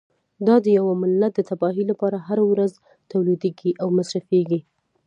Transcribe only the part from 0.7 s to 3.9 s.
یوه ملت د تباهۍ لپاره هره ورځ تولیدیږي او